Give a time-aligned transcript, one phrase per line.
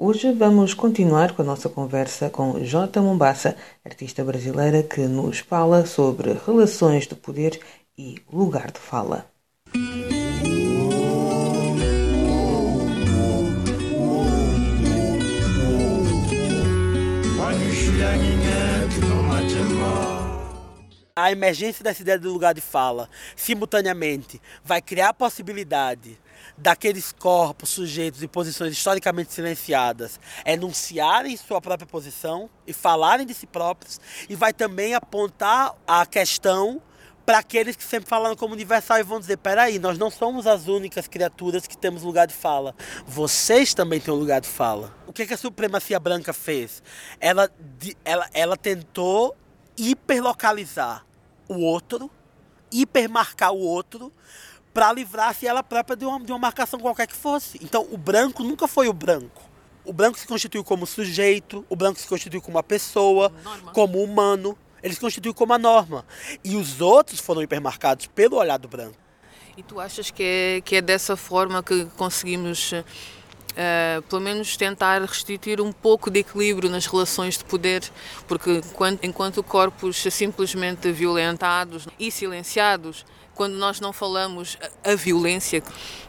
[0.00, 3.02] Hoje vamos continuar com a nossa conversa com J.
[3.02, 7.58] Mombassa, artista brasileira que nos fala sobre relações de poder
[7.98, 9.26] e lugar de fala.
[21.16, 26.16] A emergência dessa ideia do lugar de fala, simultaneamente, vai criar a possibilidade
[26.58, 33.46] daqueles corpos, sujeitos e posições historicamente silenciadas enunciarem sua própria posição e falarem de si
[33.46, 36.82] próprios, e vai também apontar a questão
[37.24, 40.66] para aqueles que sempre falaram como universal e vão dizer: peraí, nós não somos as
[40.66, 42.74] únicas criaturas que temos lugar de fala.
[43.06, 44.94] Vocês também têm um lugar de fala.
[45.06, 46.82] O que, que a supremacia branca fez?
[47.20, 47.50] Ela,
[48.02, 49.36] ela, ela tentou
[49.76, 51.04] hiperlocalizar
[51.46, 52.10] o outro,
[52.72, 54.10] hipermarcar o outro,
[54.72, 57.58] para livrar-se ela própria de uma, de uma marcação qualquer que fosse.
[57.62, 59.42] Então, o branco nunca foi o branco.
[59.84, 63.72] O branco se constituiu como sujeito, o branco se constituiu como uma pessoa, norma.
[63.72, 64.56] como humano.
[64.82, 66.04] Ele se constituiu como a norma.
[66.44, 68.96] E os outros foram hipermarcados pelo olhar do branco.
[69.56, 72.72] E tu achas que é, que é dessa forma que conseguimos
[73.58, 77.82] Uh, pelo menos tentar restituir um pouco de equilíbrio nas relações de poder,
[78.28, 83.04] porque enquanto, enquanto corpos simplesmente violentados e silenciados,
[83.38, 85.62] quando nós não falamos a violência,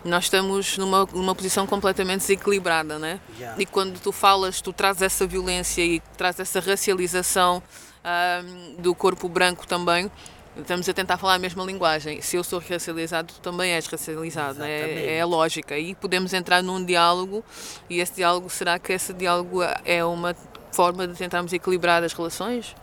[0.04, 3.20] nós estamos numa, numa posição completamente desequilibrada, né?
[3.38, 3.62] Yeah.
[3.62, 7.62] E quando tu falas, tu trazes essa violência e traz essa racialização
[8.04, 10.10] uh, do corpo branco também,
[10.58, 12.22] Estamos a tentar falar a mesma linguagem.
[12.22, 14.62] Se eu sou racializado, tu também és racializado.
[14.62, 15.78] É, é a lógica.
[15.78, 17.46] E podemos entrar num diálogo,
[17.90, 20.36] e esse diálogo, será que esse diálogo é uma
[20.74, 22.76] forma de tentarmos equilibrar as relações?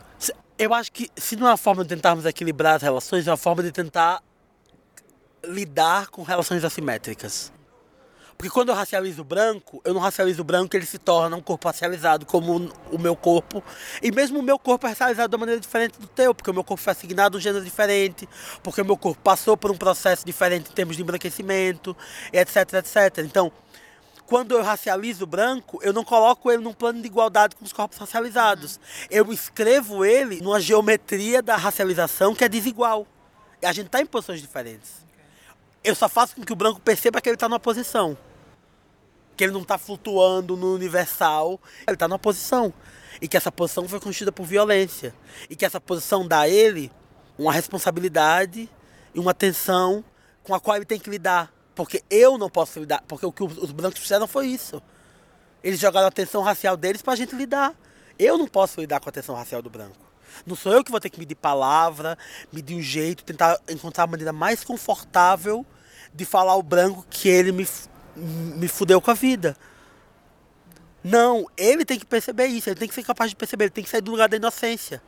[0.57, 3.37] Eu acho que se não é uma forma de tentarmos equilibrar as relações, é uma
[3.37, 4.23] forma de tentar
[5.47, 7.51] lidar com relações assimétricas.
[8.37, 11.41] Porque quando eu racializo o branco, eu não racializo o branco, ele se torna um
[11.41, 13.63] corpo racializado como o meu corpo.
[13.99, 16.53] E mesmo o meu corpo é racializado de uma maneira diferente do teu, porque o
[16.53, 18.29] meu corpo foi assignado um gênero diferente,
[18.61, 21.97] porque o meu corpo passou por um processo diferente em termos de embranquecimento,
[22.31, 23.25] etc, etc.
[23.25, 23.51] Então,
[24.27, 27.73] quando eu racializo o branco, eu não coloco ele num plano de igualdade com os
[27.73, 28.79] corpos racializados.
[29.09, 33.07] Eu escrevo ele numa geometria da racialização que é desigual.
[33.59, 35.06] E a gente está em posições diferentes.
[35.87, 38.17] Eu só faço com que o branco perceba que ele está numa posição
[39.37, 42.73] que ele não está flutuando no universal, ele está numa posição.
[43.21, 45.13] E que essa posição foi construída por violência.
[45.49, 46.91] E que essa posição dá a ele
[47.37, 48.67] uma responsabilidade
[49.13, 50.03] e uma tensão
[50.43, 51.53] com a qual ele tem que lidar.
[51.75, 53.03] Porque eu não posso lidar.
[53.07, 54.81] Porque o que os brancos fizeram foi isso.
[55.63, 57.75] Eles jogaram a tensão racial deles para a gente lidar.
[58.17, 60.07] Eu não posso lidar com a tensão racial do branco.
[60.45, 62.17] Não sou eu que vou ter que medir palavra,
[62.51, 65.65] medir o jeito, tentar encontrar a maneira mais confortável
[66.13, 67.67] de falar o branco que ele me
[68.17, 69.55] me fudeu com a vida.
[71.03, 73.83] Não, ele tem que perceber isso, ele tem que ser capaz de perceber, ele tem
[73.83, 75.01] que sair do lugar da inocência.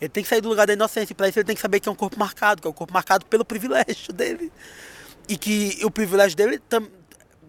[0.00, 1.88] Ele tem que sair do lugar da inocência, para isso ele tem que saber que
[1.88, 4.52] é um corpo marcado, que é um corpo marcado pelo privilégio dele.
[5.28, 6.62] E que o privilégio dele,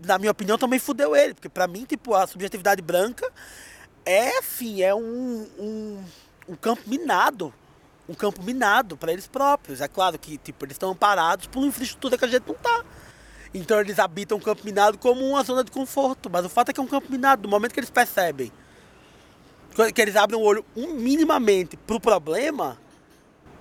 [0.03, 3.31] na minha opinião, também fudeu ele, porque para mim, tipo, a subjetividade branca
[4.05, 6.03] é, assim, é um, um,
[6.49, 7.53] um campo minado.
[8.07, 9.81] Um campo minado para eles próprios.
[9.81, 12.83] É claro que, tipo, eles estão amparados por uma infraestrutura que a gente não tá.
[13.53, 16.29] Então eles habitam o campo minado como uma zona de conforto.
[16.29, 17.43] Mas o fato é que é um campo minado.
[17.43, 18.51] No momento que eles percebem
[19.93, 22.79] que eles abrem o olho minimamente para o problema,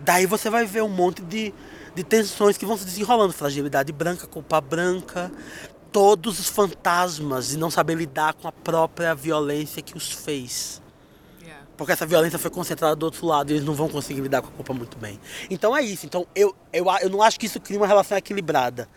[0.01, 1.53] daí você vai ver um monte de,
[1.95, 3.33] de tensões que vão se desenrolando.
[3.33, 5.31] Fragilidade branca, culpa branca,
[5.93, 10.81] todos os fantasmas de não saber lidar com a própria violência que os fez.
[11.77, 14.49] Porque essa violência foi concentrada do outro lado e eles não vão conseguir lidar com
[14.49, 15.21] a culpa muito bem.
[15.51, 16.07] Então é isso.
[16.07, 18.89] Então eu, eu, eu não acho que isso cria uma relação equilibrada.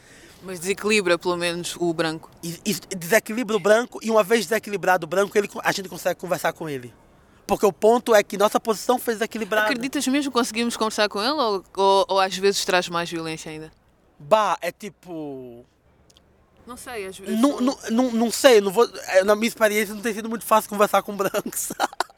[0.42, 2.32] Mas desequilibra pelo menos o branco.
[2.42, 6.20] E, e desequilibra o branco e uma vez desequilibrado o branco, ele, a gente consegue
[6.20, 6.94] conversar com ele.
[7.46, 9.66] Porque o ponto é que nossa posição fez desequilibrar.
[9.66, 13.52] Acreditas mesmo que conseguimos conversar com ele ou, ou, ou, às vezes traz mais violência
[13.52, 13.72] ainda?
[14.20, 15.66] Bah, é tipo.
[16.68, 17.40] Não sei, às vezes.
[17.40, 20.46] Não, não, não, não sei, não vou, é, na minha experiência não tem sido muito
[20.46, 21.74] fácil conversar com brancos.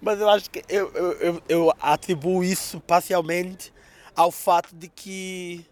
[0.00, 3.72] Mas eu acho que eu, eu, eu, atribuo isso parcialmente
[4.14, 5.64] ao fato de que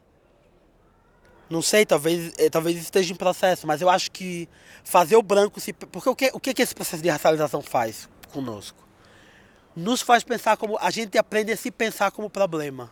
[1.48, 4.48] não sei, talvez, eh, talvez esteja em processo, mas eu acho que
[4.84, 5.72] fazer o branco se.
[5.72, 8.88] Porque o que, o que esse processo de racialização faz conosco?
[9.78, 10.76] nos faz pensar como.
[10.80, 12.90] A gente aprende a se pensar como problema.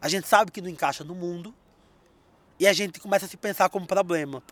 [0.00, 1.54] A gente sabe que não encaixa no mundo
[2.58, 4.42] e a gente começa a se pensar como problema.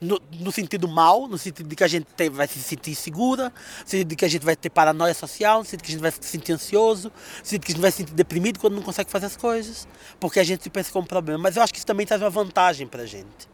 [0.00, 3.52] No, no, sentido mal, no sentido de que a gente tem, vai se sentir segura,
[3.82, 5.94] no sentido de que a gente vai ter paranoia social, no sentido de que a
[5.94, 8.58] gente vai se sentir ansioso, no sentido de que a gente vai se sentir deprimido
[8.58, 9.86] quando não consegue fazer as coisas,
[10.18, 11.42] porque a gente se pensa como problema.
[11.42, 13.48] Mas eu acho que isso também traz uma vantagem pra gente.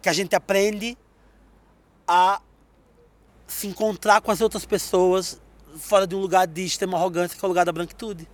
[0.00, 0.96] Que a gente aprende
[2.06, 2.40] a
[3.46, 5.40] se encontrar com as outras pessoas
[5.76, 8.28] fora de um lugar de extrema arrogância, que é o lugar da branquitude.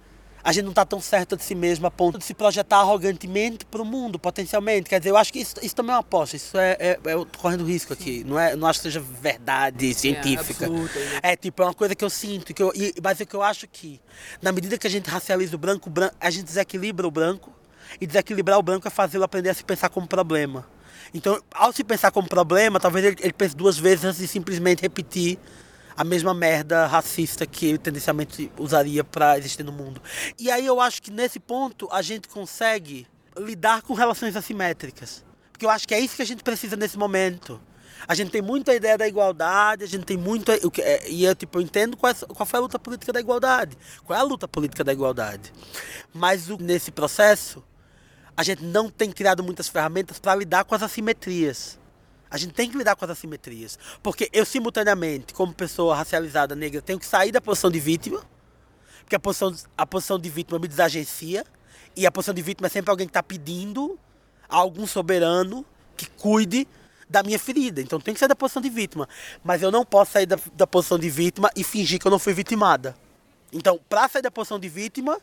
[0.46, 3.64] A gente não está tão certo de si mesmo a ponto de se projetar arrogantemente
[3.66, 4.88] para o mundo, potencialmente.
[4.88, 6.37] Quer dizer, eu acho que isso, isso também é uma aposta.
[6.37, 8.22] Isso é, é, é correndo risco aqui.
[8.25, 10.66] Não, é, não acho que seja verdade científica.
[10.66, 11.20] É, absoluta, né?
[11.20, 12.54] é tipo, é uma coisa que eu sinto.
[12.54, 14.00] Que eu, e, mas é que eu acho que,
[14.40, 17.52] na medida que a gente racializa o branco, o branco a gente desequilibra o branco.
[18.00, 20.64] E desequilibrar o branco é fazê-lo aprender a se pensar como problema.
[21.12, 24.81] Então, ao se pensar como problema, talvez ele, ele pense duas vezes antes de simplesmente
[24.81, 25.40] repetir
[25.96, 30.00] a mesma merda racista que ele tendencialmente usaria para existir no mundo.
[30.38, 33.06] E aí eu acho que nesse ponto a gente consegue
[33.38, 35.25] lidar com relações assimétricas.
[35.50, 37.60] Porque eu acho que é isso que a gente precisa nesse momento.
[38.06, 40.52] A gente tem muita ideia da igualdade, a gente tem muito.
[40.52, 43.76] É, e eu, tipo, eu entendo qual, é, qual foi a luta política da igualdade.
[44.04, 45.52] Qual é a luta política da igualdade.
[46.12, 47.64] Mas o, nesse processo,
[48.37, 51.78] a gente não tem criado muitas ferramentas para lidar com as assimetrias.
[52.31, 53.78] A gente tem que lidar com as assimetrias.
[54.02, 58.23] Porque eu, simultaneamente, como pessoa racializada negra, tenho que sair da posição de vítima.
[59.00, 61.44] Porque a posição, a posição de vítima me desagencia.
[61.94, 63.99] E a posição de vítima é sempre alguém que está pedindo
[64.49, 65.64] a algum soberano
[65.96, 66.69] que cuide
[67.08, 67.81] da minha ferida.
[67.81, 69.08] Então tem que sair da posição de vítima.
[69.44, 72.19] Mas eu não posso sair da, da posição de vítima e fingir que eu não
[72.19, 72.96] fui vitimada.
[73.52, 75.19] Então, para sair da posição de vítima,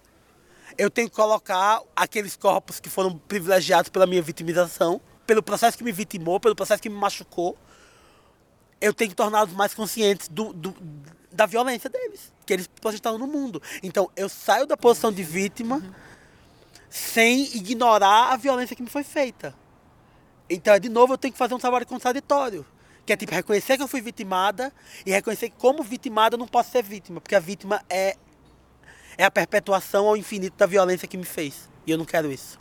[0.78, 5.84] eu tenho que colocar aqueles corpos que foram privilegiados pela minha vitimização, pelo processo que
[5.84, 7.58] me vitimou, pelo processo que me machucou.
[8.80, 10.75] Eu tenho que torná-los mais conscientes do, do,
[11.31, 13.62] da violência deles, que eles projetaram no mundo.
[13.81, 15.81] Então, eu saio da posição de vítima
[16.90, 19.56] sem ignorar a violência que me foi feita.
[20.50, 22.66] Então, de novo, eu tenho que fazer um trabalho contraditório.
[23.06, 24.72] Que é tipo reconhecer que eu fui vitimada
[25.06, 28.16] e reconhecer que, como vitimada, eu não posso ser vítima, porque a vítima é
[29.18, 31.69] é a perpetuação ao infinito da violência que me fez.
[31.86, 32.60] E eu não quero isso.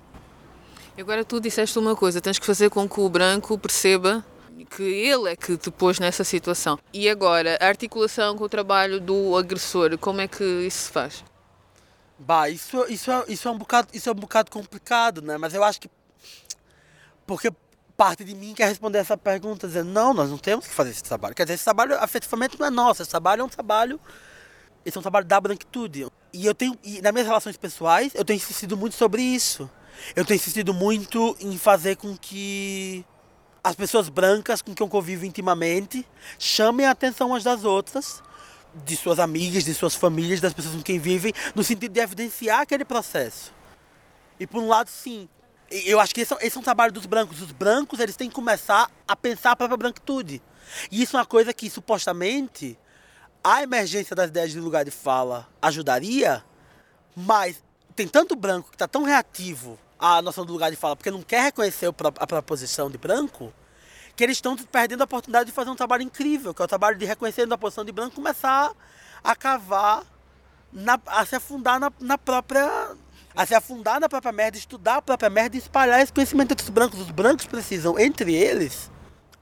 [0.98, 4.24] Agora tu disseste uma coisa, tens que fazer com que o branco perceba
[4.76, 6.78] que ele é que te pôs nessa situação.
[6.92, 11.24] E agora, a articulação com o trabalho do agressor, como é que isso se faz?
[12.18, 15.36] Bah, isso, isso, é, isso, é um bocado, isso é um bocado complicado, né?
[15.36, 15.90] Mas eu acho que.
[17.26, 17.50] Porque
[17.96, 21.02] parte de mim quer responder essa pergunta, dizendo: não, nós não temos que fazer esse
[21.02, 21.34] trabalho.
[21.34, 24.00] Quer dizer, esse trabalho efetivamente não é nosso, esse trabalho é um trabalho
[24.84, 26.06] esse é um trabalho da branquitude.
[26.32, 29.70] E eu tenho, e nas minhas relações pessoais, eu tenho insistido muito sobre isso.
[30.14, 33.04] Eu tenho insistido muito em fazer com que
[33.62, 36.06] as pessoas brancas com quem eu convivo intimamente
[36.38, 38.22] chamem a atenção umas das outras,
[38.84, 42.60] de suas amigas, de suas famílias, das pessoas com quem vivem, no sentido de evidenciar
[42.60, 43.52] aquele processo.
[44.40, 45.28] E por um lado, sim,
[45.70, 47.40] eu acho que esse, esse é um trabalho dos brancos.
[47.40, 50.42] Os brancos, eles têm que começar a pensar a própria branquitude.
[50.90, 52.78] E isso é uma coisa que, supostamente,
[53.42, 56.44] a emergência das ideias de lugar de fala ajudaria,
[57.16, 57.62] mas
[57.94, 61.22] tem tanto branco que está tão reativo à noção do lugar de fala, porque não
[61.22, 63.52] quer reconhecer a proposição de branco,
[64.16, 66.98] que eles estão perdendo a oportunidade de fazer um trabalho incrível, que é o trabalho
[66.98, 68.72] de reconhecer a posição de branco começar
[69.22, 70.04] a cavar,
[70.72, 72.96] na, a se afundar na, na própria
[73.34, 76.64] a se afundar na própria merda, estudar a própria merda e espalhar esse conhecimento entre
[76.64, 77.00] os brancos.
[77.00, 78.90] Os brancos precisam, entre eles,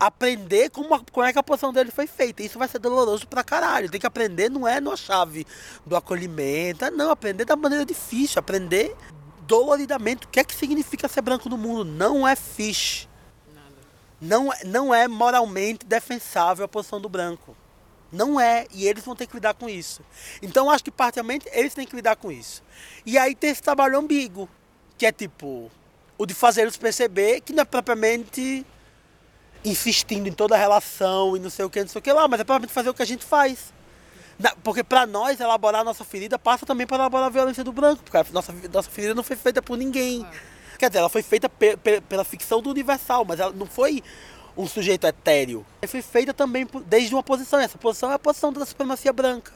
[0.01, 2.43] aprender como, como é que a posição dele foi feita.
[2.43, 3.91] Isso vai ser doloroso pra caralho.
[3.91, 5.47] Tem que aprender, não é na chave
[5.85, 8.97] do acolhimento, é não, aprender da maneira difícil, aprender
[9.43, 11.85] doloridamente o que é que significa ser branco no mundo.
[11.85, 13.07] Não é fish.
[14.19, 17.55] Não, é, não é moralmente defensável a posição do branco.
[18.11, 20.03] Não é, e eles vão ter que lidar com isso.
[20.43, 22.63] Então acho que parcialmente eles têm que lidar com isso.
[23.05, 24.49] E aí tem esse trabalho ambíguo,
[24.99, 25.71] que é tipo
[26.19, 28.67] o de fazer eles perceber que não é propriamente
[29.65, 32.27] insistindo em toda a relação e não sei o que, não sei o que lá,
[32.27, 33.73] mas é para fazer o que a gente faz.
[34.63, 38.03] Porque para nós, elaborar a nossa ferida passa também para elaborar a violência do branco,
[38.03, 40.25] porque a nossa, nossa ferida não foi feita por ninguém.
[40.25, 40.79] É.
[40.79, 44.03] Quer dizer, ela foi feita pe, pe, pela ficção do universal, mas ela não foi
[44.57, 45.67] um sujeito etéreo.
[45.83, 48.65] Ela foi feita também por, desde uma posição, e essa posição é a posição da
[48.65, 49.53] supremacia branca.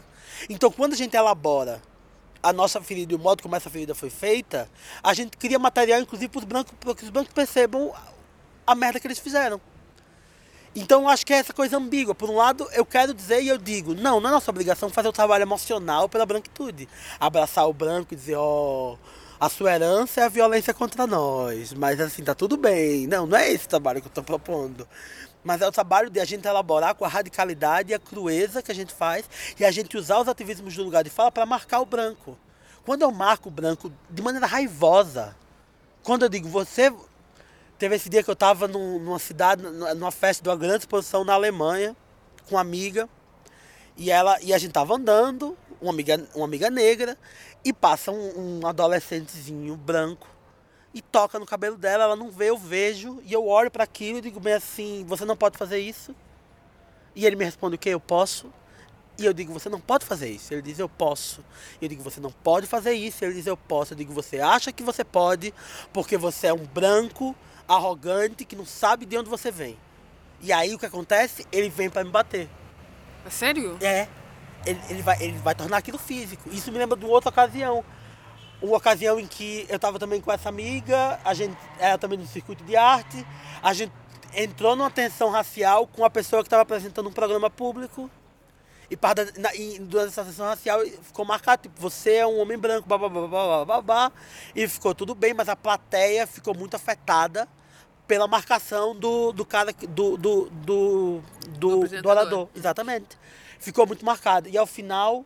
[0.51, 1.81] Então, quando a gente elabora
[2.43, 4.69] a nossa ferida e o modo como essa ferida foi feita,
[5.03, 7.91] a gente cria material, inclusive, para os brancos, para que os brancos percebam
[8.67, 9.59] a merda que eles fizeram.
[10.75, 12.14] Então acho que é essa coisa ambígua.
[12.14, 15.09] Por um lado, eu quero dizer e eu digo, não, não é nossa obrigação fazer
[15.09, 16.88] o trabalho emocional pela branquitude.
[17.21, 18.99] Abraçar o branco e dizer, ó, oh,
[19.38, 21.73] a sua herança é a violência contra nós.
[21.73, 23.07] Mas assim, tá tudo bem.
[23.07, 24.88] Não, não é esse trabalho que eu tô propondo.
[25.45, 28.73] Mas é o trabalho de a gente elaborar com a radicalidade e a crueza que
[28.73, 29.28] a gente faz
[29.61, 32.37] e a gente usar os ativismos do lugar de fala para marcar o branco.
[32.85, 35.37] Quando eu marco o branco de maneira raivosa,
[36.02, 36.93] quando eu digo você.
[37.78, 41.35] Teve esse dia que eu estava numa cidade, numa festa de uma grande exposição na
[41.35, 41.97] Alemanha,
[42.49, 43.09] com uma amiga,
[43.97, 47.19] e ela e a gente tava andando, uma amiga, uma amiga negra,
[47.64, 50.28] e passa um, um adolescentezinho branco
[50.95, 54.19] e toca no cabelo dela, ela não vê, eu vejo, e eu olho para aquilo
[54.19, 56.14] e digo bem assim, você não pode fazer isso.
[57.16, 57.88] E ele me responde o que?
[57.88, 58.52] Eu posso.
[59.19, 60.52] E eu digo, você não pode fazer isso.
[60.52, 61.45] Ele diz, eu posso.
[61.81, 63.25] Eu digo, você não pode fazer isso.
[63.25, 63.93] Ele diz, eu posso.
[63.93, 65.52] Eu digo, você acha que você pode
[65.93, 67.35] porque você é um branco,
[67.68, 69.78] arrogante, que não sabe de onde você vem.
[70.40, 71.47] E aí o que acontece?
[71.50, 72.49] Ele vem para me bater.
[73.26, 73.76] É sério?
[73.80, 74.09] É.
[74.66, 76.49] Ele, ele, vai, ele vai tornar aquilo físico.
[76.50, 77.85] Isso me lembra de outra ocasião
[78.64, 82.26] uma ocasião em que eu estava também com essa amiga, a gente era também no
[82.26, 83.25] circuito de arte,
[83.62, 83.92] a gente
[84.35, 88.11] entrou numa tensão racial com a pessoa que estava apresentando um programa público
[88.91, 88.99] e,
[89.38, 94.12] na, e durante essa tensão racial ficou marcado, tipo, você é um homem branco, babá,
[94.55, 97.49] e ficou tudo bem, mas a plateia ficou muito afetada
[98.07, 101.23] pela marcação do, do cara, do, do, do,
[101.59, 102.49] do, do orador.
[102.55, 103.19] Exatamente.
[103.59, 104.49] Ficou muito marcado.
[104.49, 105.25] E ao final,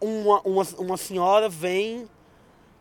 [0.00, 2.08] uma, uma, uma senhora vem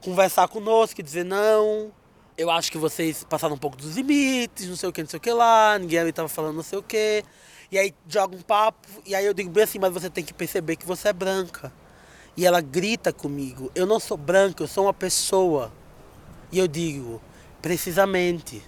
[0.01, 1.91] conversar conosco e dizer não,
[2.37, 5.17] eu acho que vocês passaram um pouco dos limites, não sei o que, não sei
[5.17, 7.23] o que lá, ninguém ali tava falando não sei o que.
[7.71, 10.33] E aí joga um papo, e aí eu digo bem assim, mas você tem que
[10.33, 11.71] perceber que você é branca.
[12.35, 15.71] E ela grita comigo, eu não sou branca, eu sou uma pessoa.
[16.51, 17.21] E eu digo,
[17.61, 18.63] precisamente.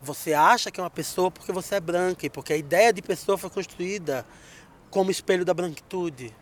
[0.00, 3.02] Você acha que é uma pessoa porque você é branca e porque a ideia de
[3.02, 4.24] pessoa foi construída
[4.90, 6.32] como espelho da branquitude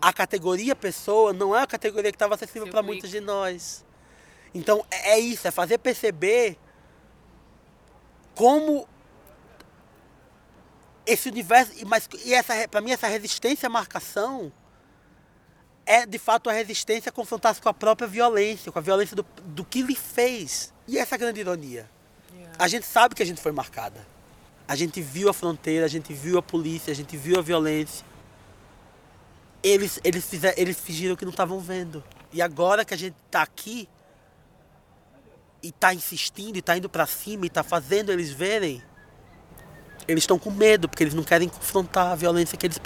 [0.00, 3.84] a categoria pessoa não é a categoria que estava acessível para muitos de nós.
[4.54, 6.56] Então é, é isso, é fazer perceber
[8.34, 8.88] como
[11.12, 14.52] esse universo, mas e essa para mim essa resistência à marcação
[15.86, 19.24] é de fato a resistência a confrontar-se com a própria violência, com a violência do,
[19.44, 20.72] do que lhe fez.
[20.86, 21.88] E essa é grande ironia.
[22.32, 22.52] Yeah.
[22.58, 24.06] A gente sabe que a gente foi marcada.
[24.66, 28.04] A gente viu a fronteira, a gente viu a polícia, a gente viu a violência
[29.62, 32.02] eles, eles, fizeram, eles fingiram que não estavam vendo.
[32.32, 33.88] E agora que a gente está aqui
[35.62, 38.82] e está insistindo e está indo para cima e está fazendo eles verem,
[40.08, 42.80] eles estão com medo porque eles não querem confrontar a violência que eles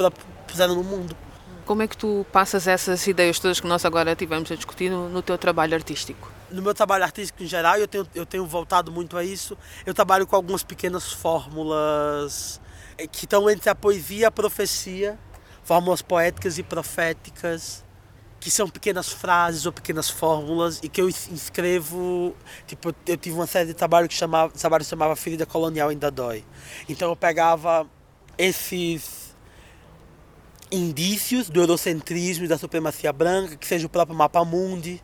[0.47, 1.17] fizeram no mundo.
[1.65, 5.09] Como é que tu passas essas ideias todas que nós agora tivemos a discutir no,
[5.09, 6.31] no teu trabalho artístico?
[6.51, 9.57] No meu trabalho artístico em geral, eu tenho, eu tenho voltado muito a isso.
[9.87, 12.61] Eu trabalho com algumas pequenas fórmulas
[12.99, 15.19] eh, que estão entre a poesia e a profecia
[15.63, 17.85] fórmulas poéticas e proféticas,
[18.43, 22.35] que são pequenas frases ou pequenas fórmulas e que eu escrevo.
[22.67, 26.45] Tipo, eu tive uma série de trabalho que chamava, trabalho chamava Ferida Colonial Ainda Dói.
[26.89, 27.87] Então eu pegava
[28.37, 29.33] esses
[30.73, 35.01] indícios do eurocentrismo e da supremacia branca, que seja o próprio mapa mundi,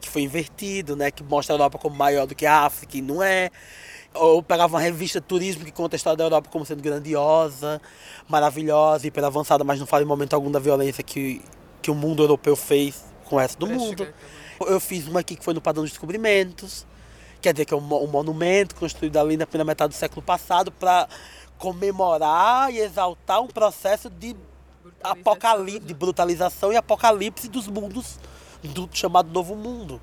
[0.00, 3.02] que foi invertido, né, que mostra a Europa como maior do que a África e
[3.02, 3.50] não é.
[4.12, 7.80] Ou pegava uma revista de turismo que conta a história da Europa como sendo grandiosa,
[8.28, 11.40] maravilhosa, hiper avançada, mas não fala em momento algum da violência que,
[11.82, 14.06] que o mundo europeu fez com o resto do mundo.
[14.66, 16.86] Eu fiz uma aqui que foi no Padrão de Descobrimentos,
[17.40, 20.70] quer dizer que é um, um monumento construído ali na primeira metade do século passado
[20.70, 21.08] para
[21.58, 24.36] comemorar e exaltar um processo de
[25.02, 28.18] apocalipse, de brutalização e apocalipse dos mundos
[28.62, 30.00] do chamado Novo Mundo.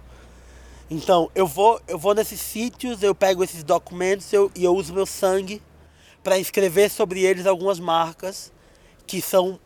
[0.90, 4.94] Então, eu vou, eu vou nesses sítios, eu pego esses documentos eu, e eu uso
[4.94, 5.62] meu sangue
[6.24, 8.52] para escrever sobre eles algumas marcas
[9.06, 9.60] que são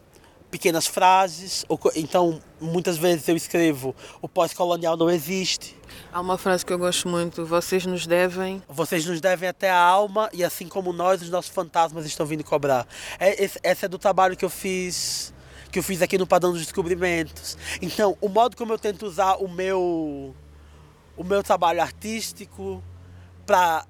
[0.52, 1.66] pequenas frases.
[1.68, 5.76] Ou, então, muitas vezes eu escrevo: o pós-colonial não existe.
[6.12, 8.62] Há uma frase que eu gosto muito: vocês nos devem.
[8.68, 12.44] Vocês nos devem até a alma e assim como nós, os nossos fantasmas estão vindo
[12.44, 12.86] cobrar.
[13.18, 15.34] É, esse, é do trabalho que eu fiz
[15.72, 17.58] que eu fiz aqui no Padrão dos Descobrimentos.
[17.82, 20.36] Então, o modo como eu tento usar o meu
[21.16, 22.84] o meu trabalho artístico
[23.46, 23.86] para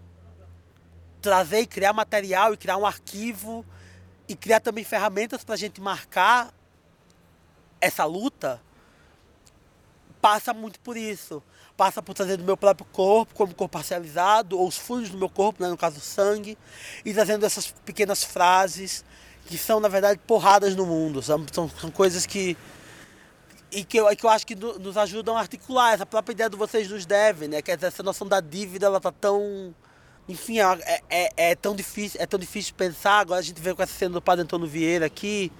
[1.21, 3.65] trazer e criar material e criar um arquivo
[4.31, 6.53] e criar também ferramentas para a gente marcar
[7.81, 8.61] essa luta
[10.21, 11.43] passa muito por isso.
[11.75, 15.27] Passa por trazer do meu próprio corpo, como corpo parcializado, ou os fluidos do meu
[15.27, 16.57] corpo, né, no caso sangue,
[17.03, 19.03] e trazendo essas pequenas frases
[19.47, 21.21] que são, na verdade, porradas no mundo.
[21.21, 22.55] São, são, são coisas que
[23.69, 26.57] e que eu, que eu acho que nos ajudam a articular essa própria ideia do
[26.57, 27.61] vocês nos devem, né?
[27.61, 29.73] Que essa noção da dívida ela tá tão
[30.31, 33.19] enfim, é, é, é, tão difícil, é tão difícil pensar.
[33.19, 35.51] Agora a gente vê com essa cena do Padre Antônio Vieira aqui,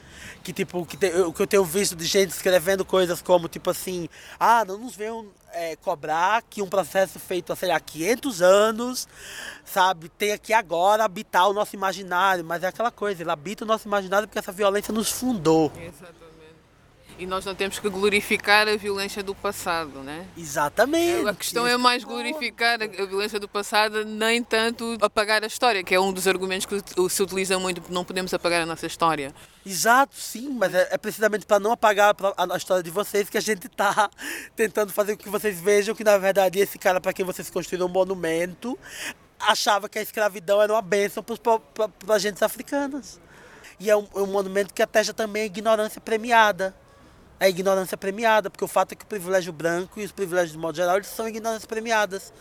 [0.44, 3.70] que tipo, que te, o que eu tenho visto de gente escrevendo coisas como tipo
[3.70, 4.08] assim,
[4.40, 9.08] ah, não nos venham é, cobrar que um processo feito há, sei lá, 500 anos,
[9.66, 13.68] sabe, tem aqui agora habitar o nosso imaginário, mas é aquela coisa, ele habita o
[13.68, 15.72] nosso imaginário porque essa violência nos fundou.
[15.76, 16.31] Exatamente.
[17.18, 20.26] E nós não temos que glorificar a violência do passado, né?
[20.38, 21.28] Exatamente.
[21.28, 25.94] A questão é mais glorificar a violência do passado, nem tanto apagar a história, que
[25.94, 29.34] é um dos argumentos que se utiliza muito, não podemos apagar a nossa história.
[29.66, 33.42] Exato, sim, mas é, é precisamente para não apagar a, história de vocês que a
[33.42, 34.10] gente está
[34.56, 37.86] tentando fazer com que vocês vejam que, na verdade, esse cara para quem vocês construíram
[37.86, 38.78] um monumento
[39.40, 43.20] achava que a escravidão era uma bênção para as gentes africanas.
[43.80, 46.76] E é um, é um monumento que atesta também a ignorância premiada
[47.42, 50.60] a ignorância premiada, porque o fato é que o privilégio branco e os privilégios de
[50.60, 52.32] modo geral eles são ignorâncias premiadas.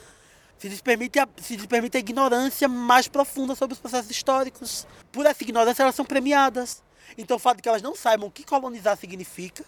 [0.58, 4.86] Se lhes, permite a, se lhes permite a ignorância mais profunda sobre os processos históricos.
[5.10, 6.82] Por essa ignorância, elas são premiadas.
[7.16, 9.64] Então, o fato de que elas não saibam o que colonizar significa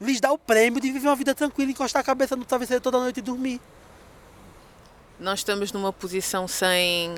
[0.00, 2.98] lhes dá o prêmio de viver uma vida tranquila, encostar a cabeça no travesseiro toda
[2.98, 3.60] noite e dormir.
[5.18, 7.14] Nós estamos numa posição sem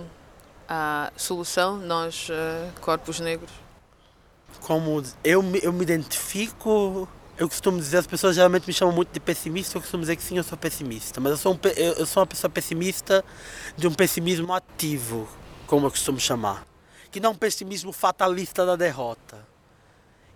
[0.68, 3.63] a solução, nós, uh, corpos negros
[4.60, 9.18] como eu eu me identifico, eu costumo dizer, as pessoas geralmente me chamam muito de
[9.18, 12.20] pessimista, eu costumo dizer que sim, eu sou pessimista, mas eu sou, um, eu sou
[12.20, 13.24] uma pessoa pessimista
[13.76, 15.28] de um pessimismo ativo,
[15.66, 16.64] como eu costumo chamar,
[17.10, 19.46] que não é um pessimismo fatalista da derrota.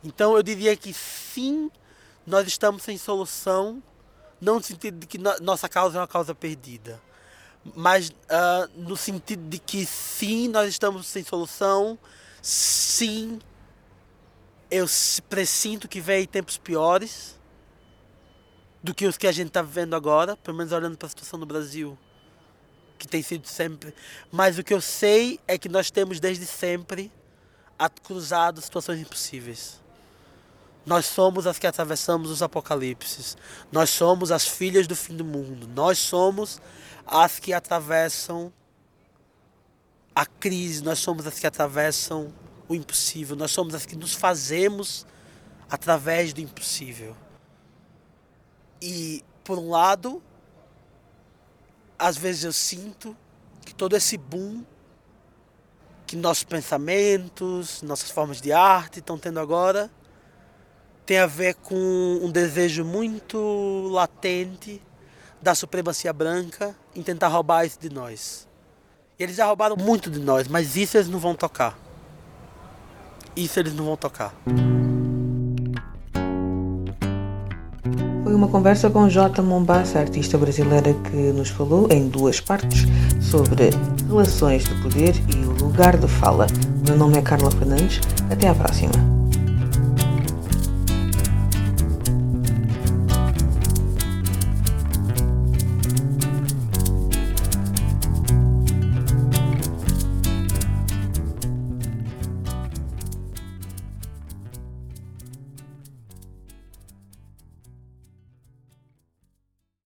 [0.03, 1.71] Então eu diria que sim,
[2.27, 3.83] nós estamos sem solução,
[4.41, 7.01] não no sentido de que no, nossa causa é uma causa perdida,
[7.77, 11.99] mas uh, no sentido de que sim, nós estamos sem solução,
[12.43, 13.39] sim,
[14.71, 14.87] eu
[15.29, 17.39] presinto que vem tempos piores
[18.83, 21.39] do que os que a gente está vivendo agora, pelo menos olhando para a situação
[21.39, 21.99] no Brasil,
[22.99, 23.95] que tem sido sempre.
[24.31, 27.11] Mas o que eu sei é que nós temos desde sempre
[28.03, 29.81] cruzado situações impossíveis.
[30.85, 33.37] Nós somos as que atravessamos os apocalipses.
[33.71, 35.69] Nós somos as filhas do fim do mundo.
[35.69, 36.61] Nós somos
[37.07, 38.53] as que atravessam
[40.15, 40.83] a crise.
[40.83, 42.33] Nós somos as que atravessam
[42.69, 45.07] o impossível, nós somos as que nos fazemos
[45.71, 47.17] através do impossível.
[48.81, 50.23] E, por um lado,
[51.99, 53.17] às vezes eu sinto
[53.65, 54.65] que todo esse boom
[56.07, 59.91] que nossos pensamentos, nossas formas de arte estão tendo agora,
[61.05, 61.75] tem a ver com
[62.23, 64.83] um desejo muito latente
[65.41, 68.49] da supremacia branca em tentar roubar isso de nós.
[69.19, 71.79] Eles já roubaram muito de nós, mas isso eles não vão tocar.
[73.39, 74.35] Isso eles não vão tocar.
[78.25, 79.41] Foi uma conversa com J.
[79.43, 82.85] Mombassa, artista brasileira que nos falou em duas partes
[83.21, 83.71] sobre
[84.09, 86.49] relações de poder e o lugar de fala.
[86.85, 88.01] Meu nome é Carla Fernandes.
[88.29, 89.18] Até à próxima.